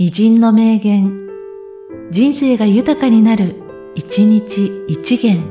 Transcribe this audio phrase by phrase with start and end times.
[0.00, 1.26] 偉人の名言、
[2.12, 3.56] 人生が豊かになる、
[3.96, 5.42] 一日一元。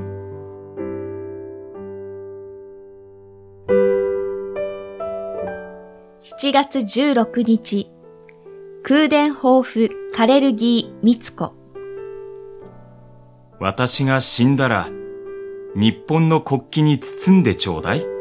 [6.23, 7.91] 7月16日、
[8.84, 11.54] 空伝豊富カレルギーミツコ。
[13.59, 14.88] 私が死んだら、
[15.75, 18.16] 日本の国旗に包んでちょうだい。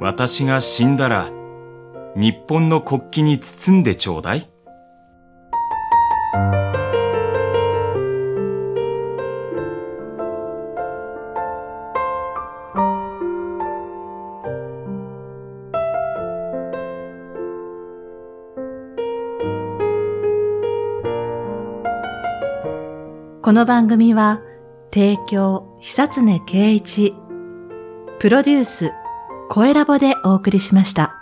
[0.00, 1.30] 私が死んだら、
[2.16, 4.50] 日本の国旗に包んでちょうだい。
[23.42, 24.40] この番組は、
[24.94, 27.14] 提供、久常圭一、
[28.18, 28.92] プロデュース、
[29.52, 31.19] 声ラボでお送りしました。